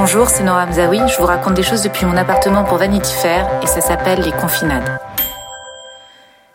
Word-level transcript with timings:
Bonjour, 0.00 0.28
c'est 0.28 0.44
Nora 0.44 0.62
Hamzaoui. 0.62 1.00
Je 1.08 1.18
vous 1.18 1.26
raconte 1.26 1.54
des 1.54 1.64
choses 1.64 1.82
depuis 1.82 2.06
mon 2.06 2.16
appartement 2.16 2.62
pour 2.62 2.78
Vanity 2.78 3.12
Fair 3.12 3.48
et 3.64 3.66
ça 3.66 3.80
s'appelle 3.80 4.20
les 4.20 4.30
confinades. 4.30 4.96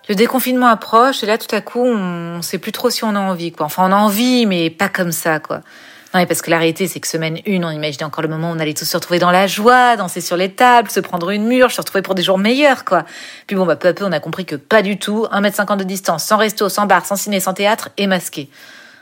Le 0.07 0.15
déconfinement 0.15 0.67
approche 0.67 1.23
et 1.23 1.25
là 1.25 1.37
tout 1.37 1.53
à 1.53 1.59
coup 1.59 1.83
on 1.85 2.41
sait 2.41 2.57
plus 2.57 2.71
trop 2.71 2.89
si 2.89 3.03
on 3.03 3.13
a 3.17 3.19
envie 3.19 3.51
quoi. 3.51 3.65
Enfin 3.65 3.83
on 3.89 3.91
a 3.91 3.97
envie 3.97 4.45
mais 4.45 4.69
pas 4.69 4.87
comme 4.87 5.11
ça 5.11 5.39
quoi. 5.39 5.57
Non 5.57 6.21
mais 6.21 6.25
parce 6.25 6.41
que 6.41 6.51
la 6.51 6.57
réalité 6.57 6.87
c'est 6.87 7.01
que 7.01 7.07
semaine 7.07 7.37
1 7.45 7.61
on 7.63 7.69
imaginait 7.71 8.05
encore 8.05 8.21
le 8.21 8.29
moment 8.29 8.49
où 8.49 8.55
on 8.55 8.59
allait 8.59 8.73
tous 8.73 8.85
se 8.85 8.95
retrouver 8.95 9.19
dans 9.19 9.31
la 9.31 9.45
joie, 9.45 9.97
danser 9.97 10.21
sur 10.21 10.37
les 10.37 10.53
tables, 10.53 10.89
se 10.89 11.01
prendre 11.01 11.29
une 11.29 11.43
mûre, 11.43 11.69
se 11.69 11.81
retrouver 11.81 12.01
pour 12.01 12.15
des 12.15 12.23
jours 12.23 12.37
meilleurs 12.37 12.85
quoi. 12.85 13.03
Puis 13.47 13.57
bon 13.57 13.65
bah 13.65 13.75
peu 13.75 13.89
à 13.89 13.93
peu 13.93 14.05
on 14.05 14.13
a 14.13 14.21
compris 14.21 14.45
que 14.45 14.55
pas 14.55 14.81
du 14.81 14.97
tout, 14.97 15.27
1m50 15.33 15.75
de 15.75 15.83
distance, 15.83 16.23
sans 16.23 16.37
resto, 16.37 16.69
sans 16.69 16.85
bar, 16.85 17.05
sans 17.05 17.17
ciné, 17.17 17.41
sans 17.41 17.53
théâtre 17.53 17.89
et 17.97 18.07
masqué. 18.07 18.49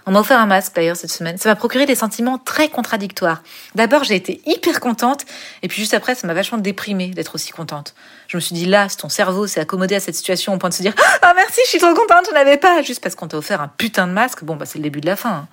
On 0.07 0.11
m'a 0.11 0.19
offert 0.19 0.39
un 0.39 0.45
masque 0.47 0.73
d'ailleurs 0.75 0.95
cette 0.95 1.11
semaine. 1.11 1.37
Ça 1.37 1.49
m'a 1.49 1.55
procuré 1.55 1.85
des 1.85 1.95
sentiments 1.95 2.37
très 2.37 2.69
contradictoires. 2.69 3.44
D'abord, 3.75 4.03
j'ai 4.03 4.16
été 4.16 4.41
hyper 4.45 4.80
contente, 4.80 5.25
et 5.61 5.67
puis 5.67 5.81
juste 5.81 5.93
après, 5.93 6.16
ça 6.16 6.25
m'a 6.27 6.33
vachement 6.33 6.58
déprimée 6.58 7.09
d'être 7.09 7.35
aussi 7.35 7.52
contente. 7.52 7.93
Je 8.27 8.38
me 8.38 8.41
suis 8.41 8.55
dit 8.55 8.66
là, 8.66 8.88
ton 8.89 9.09
cerveau 9.09 9.45
s'est 9.47 9.59
accommodé 9.59 9.95
à 9.95 9.99
cette 9.99 10.16
situation 10.16 10.53
au 10.53 10.58
point 10.58 10.69
de 10.69 10.73
se 10.73 10.81
dire 10.81 10.93
ah 11.21 11.33
merci, 11.35 11.59
je 11.66 11.69
suis 11.69 11.80
trop 11.80 11.93
contente, 11.93 12.25
je 12.30 12.33
n'avais 12.33 12.58
pas 12.58 12.81
juste 12.81 13.02
parce 13.02 13.16
qu'on 13.16 13.27
t'a 13.27 13.38
offert 13.38 13.61
un 13.61 13.67
putain 13.67 14.08
de 14.08 14.13
masque. 14.13 14.43
Bon 14.43 14.55
bah 14.55 14.66
c'est 14.66 14.80
le 14.80 14.83
début 14.83 15.02
de 15.02 15.08
la 15.08 15.16
fin. 15.16 15.30
hein. 15.30 15.47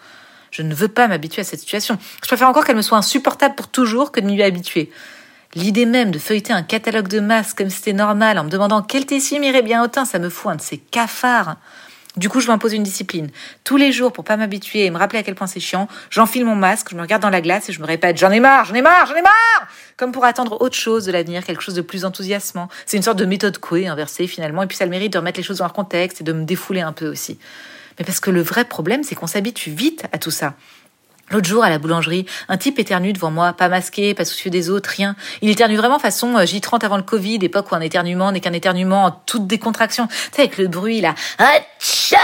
Je 0.51 0.63
ne 0.63 0.75
veux 0.75 0.89
pas 0.89 1.09
m'habituer 1.09 1.43
à 1.43 1.45
cette 1.45 1.61
situation. 1.61 1.99
Je 2.23 2.27
préfère 2.27 2.49
encore 2.49 2.65
qu'elle 2.65 2.77
me 2.77 2.83
soit 2.83 2.97
insupportable 2.97 3.55
pour 3.55 3.69
toujours 3.69 4.13
que 4.13 4.21
de 4.21 4.27
m'y 4.27 4.43
habituer. 4.43 4.91
L'idée 5.55 5.87
même 5.87 6.11
de 6.11 6.19
feuilleter 6.19 6.53
un 6.53 6.63
catalogue 6.63 7.09
de 7.09 7.21
masques 7.21 7.59
comme 7.59 7.71
c'était 7.71 7.93
normal 7.93 8.39
en 8.39 8.45
me 8.45 8.51
demandant 8.51 8.83
quel 8.83 9.07
tissu 9.07 9.39
m'irait 9.41 9.63
bien 9.63 9.83
autant, 9.83 10.05
ça 10.05 10.19
me 10.19 10.29
fout 10.29 10.53
un 10.53 10.57
de 10.57 10.63
ces 10.63 10.79
cafards. 10.79 11.57
Du 12.19 12.29
coup, 12.29 12.41
je 12.41 12.49
m'impose 12.49 12.73
une 12.73 12.83
discipline. 12.83 13.31
Tous 13.63 13.77
les 13.77 13.93
jours, 13.93 14.13
pour 14.13 14.25
pas 14.25 14.37
m'habituer 14.37 14.85
et 14.85 14.91
me 14.91 14.99
rappeler 14.99 15.21
à 15.21 15.23
quel 15.23 15.37
point 15.37 15.47
c'est 15.47 15.61
chiant, 15.61 15.87
j'enfile 16.11 16.45
mon 16.45 16.57
masque, 16.57 16.89
je 16.91 16.97
me 16.97 17.01
regarde 17.01 17.23
dans 17.23 17.31
la 17.31 17.41
glace 17.41 17.69
et 17.69 17.73
je 17.73 17.81
me 17.81 17.87
répète 17.87 18.19
J'en 18.19 18.33
ai 18.33 18.41
marre, 18.41 18.65
j'en 18.65 18.75
ai 18.75 18.83
marre, 18.83 19.07
j'en 19.07 19.15
ai 19.15 19.23
marre 19.23 19.69
Comme 19.97 20.11
pour 20.11 20.25
attendre 20.25 20.61
autre 20.61 20.75
chose 20.75 21.05
de 21.05 21.13
l'avenir, 21.13 21.45
quelque 21.45 21.63
chose 21.63 21.77
de 21.77 21.81
plus 21.81 22.05
enthousiasmant. 22.05 22.69
C'est 22.87 22.97
une 22.97 23.05
sorte 23.05 23.21
de 23.21 23.25
méthode 23.25 23.59
Coué 23.59 23.87
inversée 23.87 24.27
finalement, 24.27 24.65
et 24.65 24.67
puis 24.67 24.77
ça 24.77 24.85
le 24.85 24.91
mérite 24.91 25.13
de 25.13 25.19
remettre 25.19 25.39
les 25.39 25.45
choses 25.45 25.59
dans 25.59 25.65
leur 25.65 25.73
contexte 25.73 26.21
et 26.21 26.25
de 26.25 26.33
me 26.33 26.45
défouler 26.45 26.81
un 26.81 26.93
peu 26.93 27.07
aussi. 27.07 27.39
Mais 28.01 28.05
parce 28.05 28.19
que 28.19 28.33
le 28.33 28.43
vrai 28.43 28.65
problème, 28.65 29.05
c'est 29.05 29.15
qu'on 29.15 29.29
s'habitue 29.29 29.71
vite 29.71 30.05
à 30.11 30.19
tout 30.19 30.33
ça. 30.33 30.55
L'autre 31.31 31.47
jour, 31.47 31.63
à 31.63 31.71
la 31.71 31.79
boulangerie, 31.79 32.27
un 32.49 32.57
type 32.57 32.79
éternue 32.79 33.13
devant 33.13 33.31
moi, 33.31 33.53
pas 33.53 33.69
masqué, 33.69 34.15
pas 34.15 34.25
soucieux 34.25 34.51
des 34.51 34.71
autres, 34.71 34.91
rien. 34.91 35.15
Il 35.43 35.51
éternue 35.51 35.77
vraiment 35.77 35.99
façon 35.99 36.37
euh, 36.37 36.45
J30 36.45 36.85
avant 36.85 36.97
le 36.97 37.03
Covid, 37.03 37.39
époque 37.43 37.71
où 37.71 37.75
un 37.75 37.81
éternuement 37.81 38.33
n'est 38.33 38.41
qu'un 38.41 38.53
éternuement 38.53 39.05
en 39.05 39.11
toute 39.11 39.47
décontraction. 39.47 40.07
Tu 40.07 40.15
sais, 40.33 40.43
avec 40.43 40.59
le 40.59 40.69
bruit, 40.69 41.01
là, 41.01 41.15
Atcha 41.39 42.19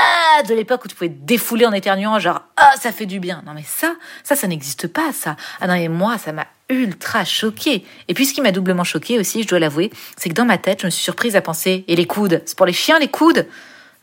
de 0.49 0.55
l'époque 0.55 0.85
où 0.85 0.89
tu 0.89 0.95
pouvais 0.95 1.11
te 1.11 1.25
défouler 1.25 1.67
en 1.67 1.73
éternuant, 1.73 2.19
genre, 2.19 2.41
ah, 2.57 2.73
ça 2.81 2.93
fait 2.93 3.07
du 3.07 3.21
bien. 3.21 3.43
Non, 3.47 3.53
mais 3.55 3.65
ça, 3.67 3.95
ça, 4.23 4.37
ça 4.37 4.47
n'existe 4.47 4.89
pas, 4.89 5.13
ça. 5.13 5.37
Ah 5.61 5.67
non, 5.67 5.75
et 5.75 5.89
moi, 5.89 6.17
ça 6.19 6.33
m'a 6.33 6.47
ultra 6.71 7.25
choqué. 7.25 7.85
Et 8.09 8.15
puis, 8.15 8.27
ce 8.27 8.33
qui 8.33 8.41
m'a 8.41 8.53
doublement 8.53 8.85
choqué 8.85 9.19
aussi, 9.19 9.43
je 9.43 9.49
dois 9.49 9.59
l'avouer, 9.59 9.91
c'est 10.17 10.29
que 10.31 10.35
dans 10.35 10.47
ma 10.47 10.59
tête, 10.59 10.81
je 10.81 10.87
me 10.87 10.91
suis 10.91 11.03
surprise 11.03 11.37
à 11.37 11.43
penser, 11.43 11.85
et 11.89 11.97
les 11.97 12.07
coudes? 12.07 12.43
C'est 12.47 12.57
pour 12.57 12.67
les 12.67 12.73
chiens, 12.73 12.99
les 12.99 13.09
coudes? 13.09 13.47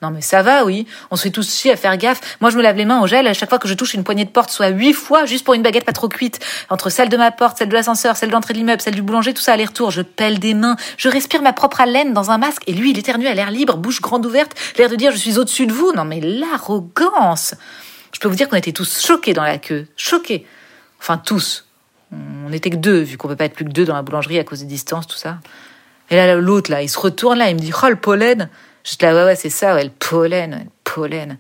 Non 0.01 0.09
mais 0.09 0.21
ça 0.21 0.41
va, 0.41 0.65
oui. 0.65 0.87
On 1.11 1.15
se 1.15 1.23
fait 1.23 1.29
tous 1.29 1.55
chier 1.55 1.71
à 1.71 1.75
faire 1.75 1.95
gaffe. 1.95 2.37
Moi, 2.41 2.49
je 2.49 2.57
me 2.57 2.63
lave 2.63 2.75
les 2.75 2.85
mains 2.85 3.01
au 3.01 3.07
gel 3.07 3.27
à 3.27 3.33
chaque 3.33 3.49
fois 3.49 3.59
que 3.59 3.67
je 3.67 3.75
touche 3.75 3.93
une 3.93 4.03
poignée 4.03 4.25
de 4.25 4.31
porte, 4.31 4.49
soit 4.49 4.69
huit 4.69 4.93
fois, 4.93 5.25
juste 5.25 5.45
pour 5.45 5.53
une 5.53 5.61
baguette 5.61 5.85
pas 5.85 5.93
trop 5.93 6.09
cuite. 6.09 6.39
Entre 6.69 6.89
celle 6.89 7.09
de 7.09 7.17
ma 7.17 7.29
porte, 7.29 7.59
celle 7.59 7.69
de 7.69 7.73
l'ascenseur, 7.73 8.17
celle 8.17 8.31
d'entrée 8.31 8.53
de 8.53 8.57
l'immeuble, 8.57 8.81
celle 8.81 8.95
du 8.95 9.03
boulanger, 9.03 9.33
tout 9.35 9.43
ça 9.43 9.53
aller-retour. 9.53 9.91
Je 9.91 10.01
pèle 10.01 10.39
des 10.39 10.55
mains. 10.55 10.75
Je 10.97 11.07
respire 11.07 11.43
ma 11.43 11.53
propre 11.53 11.81
haleine 11.81 12.13
dans 12.13 12.31
un 12.31 12.39
masque. 12.39 12.63
Et 12.65 12.73
lui, 12.73 12.91
il 12.91 12.97
éternue 12.97 13.27
à 13.27 13.35
l'air 13.35 13.51
libre, 13.51 13.77
bouche 13.77 14.01
grande 14.01 14.25
ouverte, 14.25 14.53
l'air 14.77 14.89
de 14.89 14.95
dire 14.95 15.11
je 15.11 15.17
suis 15.17 15.37
au-dessus 15.37 15.67
de 15.67 15.73
vous. 15.73 15.93
Non 15.93 16.03
mais 16.03 16.19
l'arrogance. 16.19 17.53
Je 18.11 18.19
peux 18.19 18.27
vous 18.27 18.35
dire 18.35 18.49
qu'on 18.49 18.57
était 18.57 18.71
tous 18.71 19.05
choqués 19.05 19.33
dans 19.33 19.43
la 19.43 19.59
queue. 19.59 19.85
Choqués. 19.95 20.45
Enfin, 20.99 21.17
tous. 21.17 21.67
On 22.11 22.51
était 22.51 22.71
que 22.71 22.75
deux, 22.75 23.01
vu 23.01 23.17
qu'on 23.17 23.27
peut 23.27 23.35
pas 23.35 23.45
être 23.45 23.53
plus 23.53 23.65
que 23.65 23.71
deux 23.71 23.85
dans 23.85 23.95
la 23.95 24.01
boulangerie 24.01 24.39
à 24.39 24.43
cause 24.43 24.59
des 24.59 24.65
distances, 24.65 25.07
tout 25.07 25.17
ça. 25.17 25.37
Et 26.09 26.15
là, 26.15 26.35
l'autre, 26.35 26.69
là, 26.71 26.81
il 26.81 26.89
se 26.89 26.99
retourne 26.99 27.37
là, 27.37 27.49
il 27.49 27.55
me 27.55 27.61
dit, 27.61 27.71
oh, 27.71 27.87
le 27.87 27.95
pollen. 27.95 28.49
J'étais 28.83 29.07
là, 29.07 29.15
ouais, 29.15 29.23
ouais, 29.25 29.35
c'est 29.35 29.49
ça, 29.49 29.75
ouais, 29.75 29.83
le 29.83 29.91
pollen, 29.91 30.53
ouais, 30.53 30.63
le 30.63 30.69
pollen. 30.83 31.37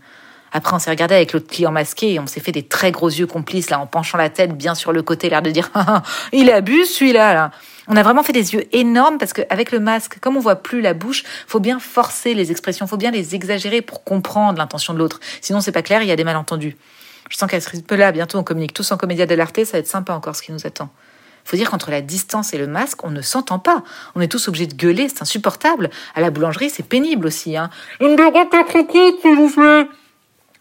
Après, 0.53 0.75
on 0.75 0.79
s'est 0.79 0.89
regardé 0.89 1.15
avec 1.15 1.31
l'autre 1.31 1.47
client 1.47 1.71
masqué 1.71 2.13
et 2.13 2.19
on 2.19 2.27
s'est 2.27 2.41
fait 2.41 2.51
des 2.51 2.63
très 2.63 2.91
gros 2.91 3.09
yeux 3.09 3.27
complices, 3.27 3.69
là, 3.69 3.79
en 3.79 3.87
penchant 3.87 4.17
la 4.17 4.29
tête 4.29 4.55
bien 4.55 4.75
sur 4.75 4.91
le 4.91 5.01
côté, 5.01 5.29
l'air 5.29 5.41
de 5.41 5.49
dire, 5.49 5.69
il 6.33 6.51
abuse, 6.51 6.89
celui-là, 6.89 7.33
là. 7.33 7.51
On 7.87 7.95
a 7.95 8.03
vraiment 8.03 8.21
fait 8.21 8.33
des 8.33 8.53
yeux 8.53 8.63
énormes 8.75 9.17
parce 9.17 9.33
qu'avec 9.33 9.71
le 9.71 9.79
masque, 9.79 10.19
comme 10.19 10.37
on 10.37 10.39
voit 10.39 10.57
plus 10.57 10.81
la 10.81 10.93
bouche, 10.93 11.23
faut 11.47 11.59
bien 11.59 11.79
forcer 11.79 12.33
les 12.33 12.51
expressions, 12.51 12.85
faut 12.85 12.97
bien 12.97 13.11
les 13.11 13.33
exagérer 13.33 13.81
pour 13.81 14.03
comprendre 14.03 14.59
l'intention 14.59 14.93
de 14.93 14.99
l'autre. 14.99 15.19
Sinon, 15.41 15.61
c'est 15.61 15.71
pas 15.71 15.81
clair, 15.81 16.01
il 16.01 16.07
y 16.07 16.11
a 16.11 16.15
des 16.15 16.23
malentendus. 16.23 16.77
Je 17.29 17.37
sens 17.37 17.49
qu'à 17.49 17.59
ce 17.59 17.69
rythme-là, 17.69 18.11
bientôt, 18.11 18.37
on 18.37 18.43
communique 18.43 18.73
tous 18.73 18.91
en 18.91 18.97
comédia 18.97 19.25
dell'arte, 19.25 19.63
ça 19.63 19.73
va 19.73 19.79
être 19.79 19.87
sympa 19.87 20.13
encore 20.13 20.35
ce 20.35 20.41
qui 20.41 20.51
nous 20.51 20.65
attend. 20.67 20.89
Faut 21.51 21.57
dire 21.57 21.69
qu'entre 21.69 21.91
la 21.91 21.99
distance 21.99 22.53
et 22.53 22.57
le 22.57 22.65
masque, 22.65 23.03
on 23.03 23.09
ne 23.09 23.21
s'entend 23.21 23.59
pas. 23.59 23.83
On 24.15 24.21
est 24.21 24.29
tous 24.29 24.47
obligés 24.47 24.67
de 24.67 24.73
gueuler, 24.73 25.09
c'est 25.09 25.21
insupportable. 25.21 25.89
À 26.15 26.21
la 26.21 26.29
boulangerie, 26.29 26.69
c'est 26.69 26.81
pénible 26.81 27.27
aussi. 27.27 27.57
Hein. 27.57 27.69
Une 27.99 28.15
s'il 28.15 29.35
vous 29.35 29.49
plaît. 29.49 29.85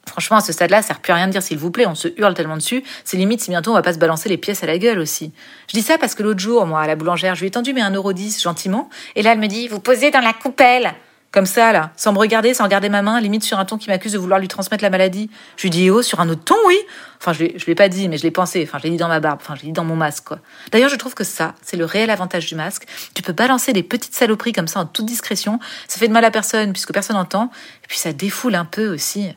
Franchement, 0.08 0.38
à 0.38 0.40
ce 0.40 0.52
stade-là, 0.52 0.82
ça 0.82 0.88
sert 0.88 0.98
plus 0.98 1.12
à 1.12 1.14
rien 1.14 1.28
de 1.28 1.30
dire 1.30 1.44
s'il 1.44 1.58
vous 1.58 1.70
plaît, 1.70 1.86
on 1.86 1.94
se 1.94 2.08
hurle 2.16 2.34
tellement 2.34 2.56
dessus, 2.56 2.82
c'est 3.04 3.16
limite 3.16 3.40
si 3.40 3.50
bientôt 3.50 3.70
on 3.70 3.74
va 3.74 3.82
pas 3.82 3.92
se 3.92 4.00
balancer 4.00 4.28
les 4.28 4.36
pièces 4.36 4.64
à 4.64 4.66
la 4.66 4.78
gueule 4.78 4.98
aussi. 4.98 5.32
Je 5.68 5.76
dis 5.76 5.82
ça 5.82 5.96
parce 5.96 6.16
que 6.16 6.24
l'autre 6.24 6.40
jour, 6.40 6.66
moi, 6.66 6.80
à 6.80 6.88
la 6.88 6.96
boulangère, 6.96 7.36
je 7.36 7.42
lui 7.42 7.46
ai 7.46 7.50
tendu 7.52 7.72
mes 7.72 7.82
1,10€ 7.82 8.42
gentiment, 8.42 8.90
et 9.14 9.22
là, 9.22 9.30
elle 9.30 9.38
me 9.38 9.46
dit, 9.46 9.68
vous 9.68 9.78
posez 9.78 10.10
dans 10.10 10.18
la 10.18 10.32
coupelle. 10.32 10.92
Comme 11.32 11.46
ça, 11.46 11.70
là, 11.70 11.92
sans 11.96 12.12
me 12.12 12.18
regarder, 12.18 12.54
sans 12.54 12.64
regarder 12.64 12.88
ma 12.88 13.02
main, 13.02 13.20
limite 13.20 13.44
sur 13.44 13.60
un 13.60 13.64
ton 13.64 13.78
qui 13.78 13.88
m'accuse 13.88 14.12
de 14.12 14.18
vouloir 14.18 14.40
lui 14.40 14.48
transmettre 14.48 14.82
la 14.82 14.90
maladie. 14.90 15.30
Je 15.56 15.62
lui 15.62 15.70
dis, 15.70 15.88
oh, 15.88 16.02
sur 16.02 16.18
un 16.18 16.28
autre 16.28 16.42
ton, 16.42 16.56
oui. 16.66 16.76
Enfin, 17.20 17.32
je 17.32 17.44
je 17.56 17.66
l'ai 17.66 17.76
pas 17.76 17.88
dit, 17.88 18.08
mais 18.08 18.18
je 18.18 18.24
l'ai 18.24 18.32
pensé. 18.32 18.64
Enfin, 18.66 18.78
je 18.78 18.84
l'ai 18.84 18.90
dit 18.90 18.96
dans 18.96 19.06
ma 19.06 19.20
barbe. 19.20 19.38
Enfin, 19.40 19.54
je 19.54 19.60
l'ai 19.60 19.68
dit 19.68 19.72
dans 19.72 19.84
mon 19.84 19.94
masque, 19.94 20.24
quoi. 20.24 20.40
D'ailleurs, 20.72 20.90
je 20.90 20.96
trouve 20.96 21.14
que 21.14 21.22
ça, 21.22 21.54
c'est 21.62 21.76
le 21.76 21.84
réel 21.84 22.10
avantage 22.10 22.46
du 22.46 22.56
masque. 22.56 22.82
Tu 23.14 23.22
peux 23.22 23.32
balancer 23.32 23.72
des 23.72 23.84
petites 23.84 24.14
saloperies 24.14 24.52
comme 24.52 24.66
ça 24.66 24.80
en 24.80 24.86
toute 24.86 25.06
discrétion. 25.06 25.60
Ça 25.86 25.98
fait 26.00 26.08
de 26.08 26.12
mal 26.12 26.24
à 26.24 26.32
personne, 26.32 26.72
puisque 26.72 26.92
personne 26.92 27.14
n'entend. 27.14 27.52
Et 27.84 27.86
puis, 27.86 27.98
ça 27.98 28.12
défoule 28.12 28.56
un 28.56 28.64
peu 28.64 28.92
aussi. 28.92 29.28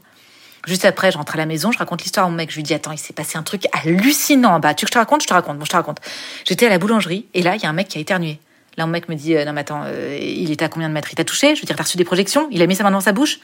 Juste 0.66 0.86
après, 0.86 1.12
je 1.12 1.18
rentre 1.18 1.36
à 1.36 1.38
la 1.38 1.46
maison, 1.46 1.72
je 1.72 1.78
raconte 1.78 2.02
l'histoire 2.02 2.26
à 2.26 2.30
mon 2.30 2.36
mec. 2.36 2.50
Je 2.50 2.56
lui 2.56 2.64
dis, 2.64 2.74
attends, 2.74 2.94
il 2.94 2.98
s'est 2.98 3.14
passé 3.14 3.38
un 3.38 3.44
truc 3.44 3.68
hallucinant. 3.72 4.60
Bah, 4.60 4.74
tu 4.74 4.86
veux 4.86 4.88
que 4.88 4.90
je 4.90 4.94
te 4.94 4.98
raconte? 4.98 5.22
Je 5.22 5.28
te 5.28 5.34
raconte. 5.34 5.60
Bon, 5.60 5.66
je 5.66 5.70
te 5.70 5.76
raconte. 5.76 6.00
J'étais 6.46 6.66
à 6.66 6.70
la 6.70 6.80
boulangerie, 6.80 7.28
et 7.36 7.44
là, 7.44 7.56
il 7.56 7.62
y 7.62 7.68
a 7.68 7.70
un 7.70 7.74
mec 7.74 7.90
qui 7.90 8.00
a 8.00 8.02
éternué. 8.02 8.40
Là, 8.78 8.86
mon 8.86 8.92
mec 8.92 9.10
me 9.10 9.16
dit, 9.16 9.36
euh, 9.36 9.46
non, 9.46 9.54
mais 9.54 9.62
attends, 9.62 9.84
euh, 9.86 10.18
il 10.20 10.52
était 10.52 10.66
à 10.66 10.70
combien 10.70 10.90
de 10.90 10.94
mètres? 10.94 11.10
Il 11.12 11.16
t'a 11.16 11.24
touché? 11.24 11.56
Je 11.56 11.62
veux 11.62 11.66
dire, 11.66 11.76
t'as 11.76 11.84
reçu 11.84 11.98
des 11.98 12.06
projections? 12.06 12.48
Il 12.52 12.62
a 12.62 12.68
mis 12.68 12.76
sa 12.76 12.84
main 12.84 12.90
devant 12.90 13.02
sa 13.02 13.12
bouche? 13.12 13.40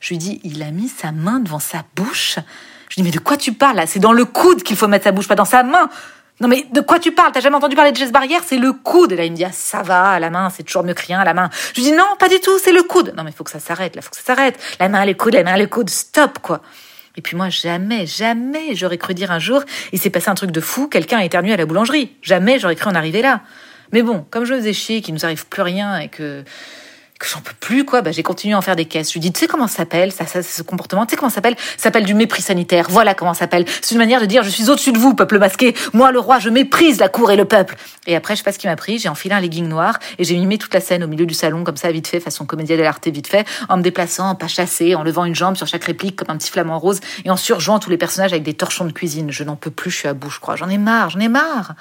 Je 0.00 0.08
lui 0.10 0.18
dis, 0.18 0.40
il 0.44 0.62
a 0.62 0.70
mis 0.70 0.88
sa 0.88 1.12
main 1.12 1.40
devant 1.40 1.60
sa 1.60 1.84
bouche? 1.96 2.38
Je 2.88 2.96
lui 2.96 3.02
dis, 3.02 3.02
mais 3.02 3.10
de 3.10 3.20
quoi 3.20 3.36
tu 3.36 3.52
parles 3.52 3.76
là? 3.76 3.86
C'est 3.86 4.00
dans 4.00 4.12
le 4.12 4.24
coude 4.24 4.62
qu'il 4.62 4.76
faut 4.76 4.88
mettre 4.88 5.04
sa 5.04 5.12
bouche, 5.12 5.28
pas 5.28 5.36
dans 5.36 5.44
sa 5.44 5.62
main 5.62 5.88
non 6.40 6.48
mais 6.48 6.66
de 6.72 6.80
quoi 6.80 6.98
tu 6.98 7.12
parles? 7.12 7.30
T'as 7.32 7.40
jamais 7.40 7.56
entendu 7.56 7.76
parler 7.76 7.92
de 7.92 7.96
geste 7.96 8.12
barrière 8.12 8.40
C'est 8.44 8.58
le 8.58 8.72
coude. 8.72 9.12
Et 9.12 9.16
là 9.16 9.24
il 9.24 9.30
me 9.30 9.36
dit 9.36 9.44
ah, 9.44 9.52
ça 9.52 9.82
va, 9.82 10.10
à 10.10 10.18
la 10.18 10.30
main 10.30 10.50
c'est 10.50 10.64
toujours 10.64 10.82
mieux 10.82 10.94
que 10.94 11.06
rien 11.06 11.20
à 11.20 11.24
la 11.24 11.32
main. 11.32 11.48
Je 11.72 11.80
lui 11.80 11.90
dis 11.90 11.92
non 11.92 12.04
pas 12.18 12.28
du 12.28 12.40
tout, 12.40 12.58
c'est 12.58 12.72
le 12.72 12.82
coude. 12.82 13.14
Non 13.16 13.22
mais 13.22 13.30
faut 13.30 13.44
que 13.44 13.50
ça 13.50 13.60
s'arrête 13.60 13.94
là, 13.94 14.02
faut 14.02 14.10
que 14.10 14.16
ça 14.16 14.22
s'arrête. 14.22 14.58
La 14.80 14.88
main 14.88 15.04
le 15.04 15.14
coude, 15.14 15.34
la 15.34 15.44
main 15.44 15.56
le 15.56 15.66
coude, 15.66 15.88
stop 15.90 16.40
quoi. 16.40 16.60
Et 17.16 17.20
puis 17.20 17.36
moi 17.36 17.50
jamais, 17.50 18.06
jamais 18.06 18.74
j'aurais 18.74 18.98
cru 18.98 19.14
dire 19.14 19.30
un 19.30 19.38
jour 19.38 19.62
il 19.92 20.00
s'est 20.00 20.10
passé 20.10 20.28
un 20.28 20.34
truc 20.34 20.50
de 20.50 20.60
fou, 20.60 20.88
quelqu'un 20.88 21.18
a 21.18 21.24
éternué 21.24 21.52
à 21.52 21.56
la 21.56 21.66
boulangerie. 21.66 22.10
Jamais 22.20 22.58
j'aurais 22.58 22.76
cru 22.76 22.90
en 22.90 22.96
arriver 22.96 23.22
là. 23.22 23.40
Mais 23.92 24.02
bon, 24.02 24.24
comme 24.30 24.44
je 24.44 24.54
faisais 24.54 24.72
chier, 24.72 25.00
qu'il 25.02 25.14
nous 25.14 25.24
arrive 25.24 25.46
plus 25.46 25.62
rien 25.62 25.98
et 25.98 26.08
que 26.08 26.44
que 27.18 27.28
j'en 27.28 27.40
peux 27.40 27.54
plus 27.60 27.84
quoi, 27.84 28.02
bah 28.02 28.10
j'ai 28.10 28.24
continué 28.24 28.54
à 28.54 28.58
en 28.58 28.62
faire 28.62 28.74
des 28.74 28.86
caisses. 28.86 29.08
Je 29.08 29.14
lui 29.14 29.20
dis 29.20 29.32
tu 29.32 29.38
sais 29.40 29.46
comment 29.46 29.68
ça 29.68 29.76
s'appelle 29.76 30.10
ça, 30.10 30.26
ça 30.26 30.42
ce 30.42 30.62
comportement, 30.62 31.06
tu 31.06 31.12
sais 31.12 31.16
comment 31.16 31.28
ça 31.30 31.36
s'appelle? 31.36 31.56
Ça 31.58 31.84
s'appelle 31.84 32.04
du 32.04 32.14
mépris 32.14 32.42
sanitaire. 32.42 32.86
Voilà 32.90 33.14
comment 33.14 33.34
ça 33.34 33.40
s'appelle. 33.40 33.64
C'est 33.82 33.94
une 33.94 33.98
manière 33.98 34.20
de 34.20 34.26
dire 34.26 34.42
je 34.42 34.50
suis 34.50 34.68
au-dessus 34.68 34.92
de 34.92 34.98
vous 34.98 35.14
peuple 35.14 35.38
masqué. 35.38 35.74
Moi 35.92 36.10
le 36.10 36.18
roi, 36.18 36.40
je 36.40 36.50
méprise 36.50 36.98
la 36.98 37.08
cour 37.08 37.30
et 37.30 37.36
le 37.36 37.44
peuple. 37.44 37.76
Et 38.06 38.16
après 38.16 38.34
je 38.34 38.38
sais 38.38 38.44
pas 38.44 38.52
ce 38.52 38.58
qui 38.58 38.66
m'a 38.66 38.76
pris, 38.76 38.98
j'ai 38.98 39.08
enfilé 39.08 39.34
un 39.34 39.40
legging 39.40 39.68
noir 39.68 39.98
et 40.18 40.24
j'ai 40.24 40.36
mimé 40.36 40.58
toute 40.58 40.74
la 40.74 40.80
scène 40.80 41.04
au 41.04 41.06
milieu 41.06 41.26
du 41.26 41.34
salon 41.34 41.62
comme 41.62 41.76
ça 41.76 41.90
vite 41.92 42.08
fait 42.08 42.20
façon 42.20 42.46
comédien 42.46 42.76
de 42.76 42.82
l'arte 42.82 43.06
vite 43.06 43.28
fait 43.28 43.46
en 43.68 43.76
me 43.76 43.82
déplaçant, 43.82 44.34
pas 44.34 44.48
chassé, 44.48 44.94
en 44.94 45.04
levant 45.04 45.24
une 45.24 45.34
jambe 45.34 45.56
sur 45.56 45.66
chaque 45.66 45.84
réplique 45.84 46.16
comme 46.16 46.30
un 46.30 46.36
petit 46.36 46.50
flamant 46.50 46.78
rose 46.78 47.00
et 47.24 47.30
en 47.30 47.36
surjouant 47.36 47.78
tous 47.78 47.90
les 47.90 47.98
personnages 47.98 48.32
avec 48.32 48.42
des 48.42 48.54
torchons 48.54 48.86
de 48.86 48.92
cuisine. 48.92 49.30
Je 49.30 49.44
n'en 49.44 49.56
peux 49.56 49.70
plus, 49.70 49.90
je 49.90 49.98
suis 49.98 50.08
à 50.08 50.14
bout, 50.14 50.30
je 50.30 50.40
crois. 50.40 50.56
J'en 50.56 50.68
ai 50.68 50.78
marre, 50.78 51.10
j'en 51.10 51.20
ai 51.20 51.28
marre. 51.28 51.74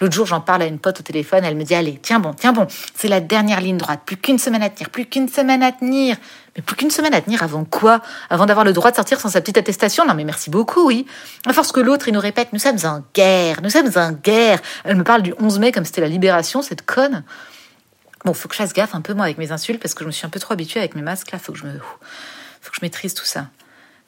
L'autre 0.00 0.14
jour, 0.14 0.24
j'en 0.24 0.40
parle 0.40 0.62
à 0.62 0.66
une 0.66 0.78
pote 0.78 1.00
au 1.00 1.02
téléphone, 1.02 1.44
elle 1.44 1.56
me 1.56 1.62
dit 1.64 1.74
Allez, 1.74 1.98
tiens 2.02 2.20
bon, 2.20 2.32
tiens 2.32 2.52
bon, 2.52 2.66
c'est 2.94 3.08
la 3.08 3.20
dernière 3.20 3.60
ligne 3.60 3.76
droite, 3.76 4.00
plus 4.06 4.16
qu'une 4.16 4.38
semaine 4.38 4.62
à 4.62 4.70
tenir, 4.70 4.88
plus 4.88 5.04
qu'une 5.04 5.28
semaine 5.28 5.62
à 5.62 5.72
tenir. 5.72 6.16
Mais 6.56 6.62
plus 6.62 6.74
qu'une 6.74 6.90
semaine 6.90 7.12
à 7.12 7.20
tenir 7.20 7.42
avant 7.42 7.64
quoi? 7.64 8.00
Avant 8.30 8.46
d'avoir 8.46 8.64
le 8.64 8.72
droit 8.72 8.90
de 8.90 8.96
sortir 8.96 9.20
sans 9.20 9.28
sa 9.28 9.40
petite 9.42 9.58
attestation? 9.58 10.06
Non 10.06 10.14
mais 10.14 10.24
merci 10.24 10.48
beaucoup, 10.48 10.86
oui. 10.86 11.06
À 11.46 11.52
force 11.52 11.70
que 11.70 11.80
l'autre, 11.80 12.08
il 12.08 12.14
nous 12.14 12.20
répète 12.20 12.48
Nous 12.52 12.58
sommes 12.58 12.78
en 12.84 13.04
guerre, 13.14 13.60
nous 13.62 13.70
sommes 13.70 13.90
en 13.96 14.12
guerre. 14.12 14.60
Elle 14.84 14.96
me 14.96 15.04
parle 15.04 15.22
du 15.22 15.34
11 15.38 15.58
mai 15.58 15.70
comme 15.70 15.84
c'était 15.84 16.00
la 16.00 16.08
libération, 16.08 16.62
cette 16.62 16.86
conne. 16.86 17.22
Bon, 18.24 18.32
faut 18.32 18.48
que 18.48 18.54
je 18.54 18.62
fasse 18.62 18.72
gaffe 18.72 18.94
un 18.94 19.02
peu 19.02 19.12
moi 19.12 19.26
avec 19.26 19.36
mes 19.36 19.52
insultes 19.52 19.80
parce 19.80 19.94
que 19.94 20.04
je 20.04 20.06
me 20.06 20.12
suis 20.12 20.26
un 20.26 20.30
peu 20.30 20.40
trop 20.40 20.54
habituée 20.54 20.80
avec 20.80 20.94
mes 20.94 21.02
masques 21.02 21.30
là, 21.30 21.38
faut 21.38 21.52
que 21.52 21.58
je 21.58 21.64
me 21.64 21.78
faut 22.60 22.70
que 22.70 22.76
je 22.76 22.80
maîtrise 22.82 23.14
tout 23.14 23.24
ça. 23.24 23.46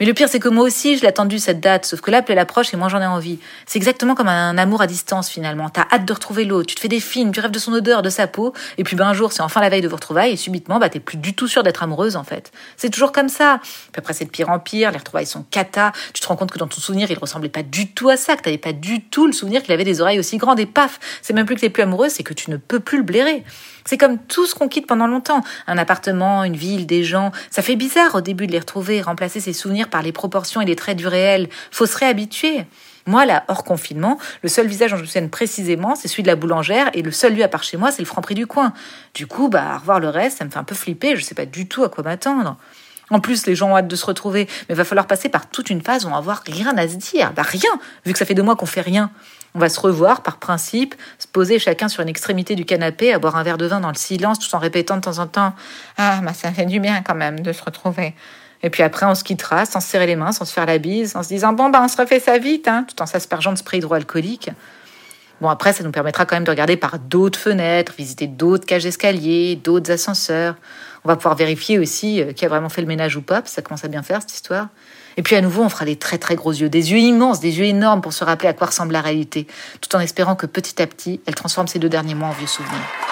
Mais 0.01 0.07
le 0.07 0.15
pire, 0.15 0.29
c'est 0.29 0.41
que 0.41 0.49
moi 0.49 0.65
aussi, 0.65 0.97
je 0.97 1.03
l'ai 1.03 1.09
attendu 1.09 1.39
cette 1.39 1.61
date, 1.61 1.85
sauf 1.85 2.01
que 2.01 2.11
là, 2.11 2.23
elle 2.27 2.39
approche 2.39 2.73
et 2.75 2.77
moi, 2.77 2.89
j'en 2.89 3.01
ai 3.01 3.07
envie. 3.07 3.39
C'est 3.67 3.79
exactement 3.79 4.15
comme 4.15 4.29
un 4.29 4.59
amour 4.59 4.83
à 4.83 4.87
distance, 4.87 5.29
finalement. 5.29 5.69
T'as 5.69 5.87
hâte 5.93 6.05
de 6.05 6.13
retrouver 6.13 6.45
l'autre, 6.45 6.67
tu 6.67 6.75
te 6.75 6.81
fais 6.81 6.89
des 6.89 7.01
films, 7.01 7.33
tu 7.33 7.41
rêves 7.41 7.51
de 7.51 7.59
son 7.59 7.73
odeur, 7.73 8.03
de 8.03 8.11
sa 8.11 8.27
peau, 8.27 8.53
et 8.79 8.85
puis 8.85 8.97
ben, 8.97 9.07
un 9.07 9.15
jour, 9.15 9.33
c'est 9.33 9.43
enfin 9.43 9.61
la 9.61 9.69
veille 9.69 9.81
de 9.81 9.89
vos 9.89 9.97
retrouvailles, 9.97 10.33
et 10.33 10.37
subitement, 10.37 10.79
bah, 10.79 10.89
t'es 10.89 11.01
plus 11.01 11.19
du 11.19 11.35
tout 11.35 11.47
sûre 11.47 11.63
d'être 11.63 11.83
amoureuse, 11.83 12.17
en 12.17 12.25
fait. 12.25 12.53
C'est 12.77 12.91
toujours 12.91 13.13
comme 13.13 13.29
ça. 13.29 13.61
Puis 13.63 13.99
après, 13.99 14.13
c'est 14.13 14.25
de 14.25 14.31
pire 14.31 14.51
en 14.51 14.59
pire, 14.59 14.91
les 14.91 14.99
retrouvailles 14.99 15.27
sont 15.27 15.45
cata, 15.51 15.93
tu 16.15 16.21
te 16.21 16.27
rends 16.27 16.37
compte 16.37 16.51
que 16.51 16.59
dans 16.59 16.69
ton 16.69 16.81
souvenir, 16.81 17.11
il 17.11 17.19
ressemblait 17.19 17.49
pas 17.49 17.63
du 17.63 17.93
tout 17.93 18.09
à 18.09 18.17
ça, 18.17 18.37
que 18.37 18.43
t'avais 18.43 18.59
pas 18.59 18.73
du 18.73 19.03
tout 19.03 19.27
le 19.27 19.33
souvenir 19.33 19.63
qu'il 19.63 19.73
avait 19.73 19.85
des 19.85 20.01
oreilles 20.01 20.19
aussi 20.19 20.37
grandes, 20.37 20.59
et 20.59 20.67
paf, 20.67 20.99
c'est 21.21 21.33
même 21.33 21.47
plus 21.47 21.55
que 21.55 21.61
t'es 21.61 21.71
plus 21.71 21.83
amoureuse, 21.83 22.13
c'est 22.13 22.23
que 22.23 22.35
tu 22.35 22.51
ne 22.51 22.57
peux 22.57 22.81
plus 22.81 22.99
le 22.99 23.05
blairer. 23.05 23.45
C'est 23.85 23.99
comme 23.99 24.19
tout 24.19 24.47
ce 24.47 24.55
qu'on 24.55 24.69
quitte 24.69 24.87
pendant 24.87 25.07
longtemps. 25.07 25.43
Un 25.67 25.79
appartement, 25.79 26.45
une 26.45 26.57
ville, 26.57 26.87
des 26.87 27.05
gens. 27.05 27.33
Ça 27.51 27.63
fait 27.63 27.77
bizarre 27.77 28.15
au 28.15 28.21
début 28.21 28.47
de 28.47 28.53
les 28.53 28.59
retrouver, 28.59 29.03
remplacer 29.03 29.41
ces 29.41 29.53
souvenirs 29.53 29.82
par 29.89 30.03
les 30.03 30.13
proportions 30.13 30.61
et 30.61 30.65
les 30.65 30.77
traits 30.77 30.97
du 30.97 31.07
réel. 31.07 31.49
Faut 31.71 31.87
se 31.87 31.97
réhabituer. 31.97 32.67
Moi, 33.07 33.27
là, 33.27 33.45
hors 33.49 33.65
confinement, 33.65 34.19
le 34.43 34.49
seul 34.49 34.67
visage 34.67 34.93
dont 34.93 34.97
je 34.97 35.03
me 35.03 35.07
souviens 35.07 35.27
précisément, 35.29 35.97
c'est 35.97 36.09
celui 36.09 36.23
de 36.23 36.29
la 36.29 36.37
boulangère, 36.37 36.91
et 36.95 37.03
le 37.03 37.11
seul 37.11 37.35
lieu 37.35 37.43
à 37.43 37.49
part 37.49 37.65
chez 37.65 37.77
moi, 37.77 37.91
c'est 37.91 38.03
le 38.03 38.07
franc 38.07 38.23
prix 38.23 38.35
du 38.35 38.47
coin. 38.47 38.73
Du 39.15 39.27
coup, 39.27 39.49
bah, 39.49 39.79
revoir 39.79 39.99
le 39.99 40.09
reste, 40.09 40.39
ça 40.39 40.45
me 40.45 40.51
fait 40.51 40.59
un 40.59 40.65
peu 40.65 40.75
flipper, 40.75 41.17
je 41.17 41.23
sais 41.23 41.35
pas 41.35 41.47
du 41.47 41.67
tout 41.67 41.83
à 41.83 41.89
quoi 41.89 42.05
m'attendre. 42.05 42.57
En 43.13 43.21
plus, 43.21 43.47
les 43.47 43.55
gens 43.55 43.71
ont 43.71 43.77
hâte 43.77 43.89
de 43.89 43.97
se 43.97 44.07
retrouver, 44.07 44.49
mais 44.69 44.75
il 44.75 44.77
va 44.77 44.85
falloir 44.85 45.07
passer 45.07 45.29
par 45.29 45.47
toute 45.49 45.69
une 45.71 45.83
phase 45.83 46.05
où 46.05 46.09
on 46.09 46.13
va 46.13 46.17
avoir 46.17 46.43
rien 46.47 46.77
à 46.77 46.89
se 46.89 46.97
dire. 46.97 47.33
Bah, 47.35 47.43
rien, 47.43 47.71
vu 48.07 48.13
que 48.13 48.19
ça 48.19 48.25
fait 48.25 48.35
deux 48.35 48.43
mois 48.43 48.57
qu'on 48.57 48.67
fait 48.67 48.81
rien. 48.81 49.11
On 49.55 49.59
va 49.59 49.69
se 49.69 49.79
revoir 49.79 50.23
par 50.23 50.39
principe, 50.39 50.95
se 51.19 51.27
poser 51.27 51.59
chacun 51.59 51.89
sur 51.89 52.03
une 52.03 52.09
extrémité 52.09 52.55
du 52.55 52.65
canapé, 52.65 53.13
à 53.13 53.19
boire 53.19 53.37
un 53.37 53.43
verre 53.43 53.59
de 53.59 53.67
vin 53.67 53.81
dans 53.81 53.91
le 53.91 53.97
silence, 53.97 54.39
tout 54.39 54.55
en 54.57 54.59
répétant 54.59 54.97
de 54.97 55.03
temps 55.03 55.19
en 55.19 55.27
temps 55.27 55.55
Ah, 55.99 56.21
bah 56.23 56.33
ça 56.33 56.51
fait 56.53 56.65
du 56.65 56.81
bien 56.81 57.03
quand 57.03 57.15
même 57.15 57.41
de 57.41 57.53
se 57.53 57.63
retrouver. 57.63 58.15
Et 58.63 58.71
puis 58.71 58.83
après, 58.83 59.05
on 59.05 59.15
se 59.15 59.25
quittera 59.25 59.67
sans 59.67 59.81
se 59.81 59.89
serrer 59.89 60.07
les 60.07 60.17
mains, 60.17 60.33
sans 60.33 60.47
se 60.47 60.53
faire 60.55 60.65
la 60.65 60.79
bise, 60.79 61.15
en 61.15 61.23
se 61.23 61.29
disant 61.29 61.53
Bon, 61.53 61.69
bah 61.69 61.81
on 61.83 61.89
se 61.89 61.99
refait 61.99 62.21
ça 62.21 62.39
vite, 62.39 62.67
hein, 62.67 62.87
tout 62.89 63.03
en 63.03 63.07
s'aspergeant 63.07 63.53
de 63.53 63.59
spray 63.59 63.79
hydroalcoolique. 63.79 64.51
Bon, 65.43 65.49
après, 65.49 65.73
ça 65.73 65.83
nous 65.83 65.91
permettra 65.91 66.25
quand 66.25 66.37
même 66.37 66.45
de 66.45 66.53
regarder 66.53 66.77
par 66.77 67.01
d'autres 67.01 67.37
fenêtres, 67.37 67.95
visiter 67.99 68.29
d'autres 68.29 68.65
cages 68.65 68.85
d'escalier, 68.85 69.57
d'autres 69.57 69.91
ascenseurs. 69.91 70.55
On 71.05 71.09
va 71.09 71.17
pouvoir 71.17 71.35
vérifier 71.35 71.81
aussi 71.81 72.23
euh, 72.23 72.33
qui 72.33 72.45
a 72.45 72.49
vraiment 72.49 72.69
fait 72.69 72.81
le 72.81 72.87
ménage 72.87 73.17
ou 73.17 73.23
pas, 73.23 73.43
ça 73.45 73.61
commence 73.61 73.85
à 73.85 73.89
bien 73.89 74.05
faire 74.05 74.21
cette 74.21 74.35
histoire. 74.35 74.69
Et 75.17 75.23
puis 75.25 75.35
à 75.35 75.41
nouveau, 75.41 75.65
on 75.65 75.69
fera 75.69 75.85
des 75.85 75.97
très 75.97 76.17
très 76.17 76.37
gros 76.37 76.53
yeux, 76.53 76.69
des 76.69 76.93
yeux 76.93 76.99
immenses, 76.99 77.41
des 77.41 77.59
yeux 77.59 77.65
énormes 77.65 78.03
pour 78.03 78.13
se 78.13 78.23
rappeler 78.23 78.51
à 78.51 78.53
quoi 78.53 78.69
ressemble 78.69 78.93
la 78.93 79.01
réalité, 79.01 79.49
tout 79.81 79.97
en 79.97 79.99
espérant 79.99 80.37
que 80.37 80.47
petit 80.47 80.81
à 80.81 80.87
petit, 80.87 81.21
elle 81.27 81.35
transforme 81.35 81.67
ces 81.67 81.81
deux 81.81 81.89
derniers 81.89 82.15
mois 82.15 82.29
en 82.29 82.33
vieux 82.33 82.47
souvenirs. 82.47 83.12